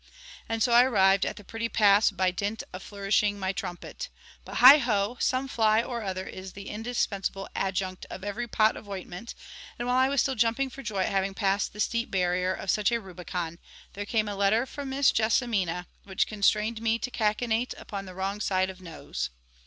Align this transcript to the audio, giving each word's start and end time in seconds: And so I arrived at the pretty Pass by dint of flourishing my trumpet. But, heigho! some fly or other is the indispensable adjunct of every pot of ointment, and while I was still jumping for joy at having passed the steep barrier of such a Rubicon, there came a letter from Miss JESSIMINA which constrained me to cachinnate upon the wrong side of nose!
And 0.49 0.63
so 0.63 0.71
I 0.73 0.83
arrived 0.85 1.27
at 1.27 1.35
the 1.35 1.43
pretty 1.43 1.69
Pass 1.69 2.09
by 2.09 2.31
dint 2.31 2.63
of 2.73 2.81
flourishing 2.81 3.37
my 3.37 3.51
trumpet. 3.53 4.09
But, 4.43 4.55
heigho! 4.55 5.21
some 5.21 5.47
fly 5.47 5.83
or 5.83 6.01
other 6.01 6.25
is 6.25 6.53
the 6.53 6.69
indispensable 6.69 7.47
adjunct 7.53 8.07
of 8.09 8.23
every 8.23 8.47
pot 8.47 8.75
of 8.75 8.89
ointment, 8.89 9.35
and 9.77 9.87
while 9.87 9.97
I 9.97 10.09
was 10.09 10.19
still 10.21 10.33
jumping 10.33 10.71
for 10.71 10.81
joy 10.81 11.01
at 11.01 11.09
having 11.11 11.35
passed 11.35 11.71
the 11.71 11.79
steep 11.79 12.09
barrier 12.09 12.51
of 12.51 12.71
such 12.71 12.91
a 12.91 12.99
Rubicon, 12.99 13.59
there 13.93 14.07
came 14.07 14.27
a 14.27 14.35
letter 14.35 14.65
from 14.65 14.89
Miss 14.89 15.11
JESSIMINA 15.11 15.85
which 16.03 16.25
constrained 16.25 16.81
me 16.81 16.97
to 16.97 17.11
cachinnate 17.11 17.75
upon 17.77 18.05
the 18.05 18.15
wrong 18.15 18.41
side 18.41 18.71
of 18.71 18.81
nose! 18.81 19.29